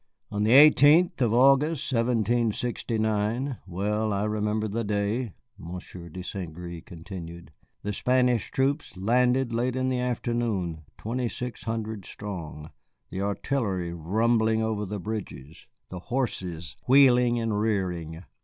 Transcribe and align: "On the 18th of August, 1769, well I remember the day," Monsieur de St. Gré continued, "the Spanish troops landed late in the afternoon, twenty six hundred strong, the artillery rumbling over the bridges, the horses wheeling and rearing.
"On 0.31 0.41
the 0.43 0.49
18th 0.53 1.21
of 1.21 1.31
August, 1.31 1.93
1769, 1.93 3.57
well 3.67 4.11
I 4.11 4.23
remember 4.23 4.67
the 4.67 4.83
day," 4.83 5.33
Monsieur 5.59 6.09
de 6.09 6.23
St. 6.23 6.51
Gré 6.55 6.83
continued, 6.83 7.51
"the 7.83 7.93
Spanish 7.93 8.49
troops 8.49 8.97
landed 8.97 9.53
late 9.53 9.75
in 9.75 9.89
the 9.89 9.99
afternoon, 9.99 10.81
twenty 10.97 11.29
six 11.29 11.65
hundred 11.65 12.05
strong, 12.05 12.71
the 13.11 13.21
artillery 13.21 13.93
rumbling 13.93 14.63
over 14.63 14.87
the 14.87 14.99
bridges, 14.99 15.67
the 15.89 15.99
horses 15.99 16.77
wheeling 16.87 17.37
and 17.37 17.59
rearing. 17.59 18.23